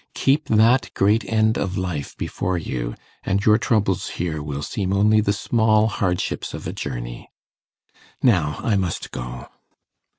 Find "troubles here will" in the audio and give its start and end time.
3.59-4.63